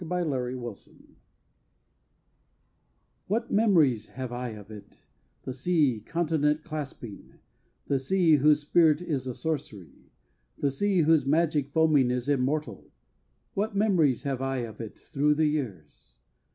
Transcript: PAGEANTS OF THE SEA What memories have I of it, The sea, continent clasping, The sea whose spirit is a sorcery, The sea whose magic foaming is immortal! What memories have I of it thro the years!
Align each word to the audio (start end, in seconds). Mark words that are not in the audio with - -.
PAGEANTS 0.01 0.33
OF 0.33 0.59
THE 0.61 0.73
SEA 0.73 1.17
What 3.27 3.51
memories 3.51 4.07
have 4.07 4.31
I 4.31 4.49
of 4.49 4.71
it, 4.71 5.03
The 5.43 5.53
sea, 5.53 5.99
continent 6.03 6.63
clasping, 6.63 7.35
The 7.85 7.99
sea 7.99 8.37
whose 8.37 8.61
spirit 8.61 9.03
is 9.03 9.27
a 9.27 9.35
sorcery, 9.35 10.09
The 10.57 10.71
sea 10.71 11.01
whose 11.01 11.27
magic 11.27 11.69
foaming 11.69 12.09
is 12.09 12.27
immortal! 12.27 12.89
What 13.53 13.75
memories 13.75 14.23
have 14.23 14.41
I 14.41 14.61
of 14.61 14.81
it 14.81 14.97
thro 14.97 15.35
the 15.35 15.45
years! 15.45 16.15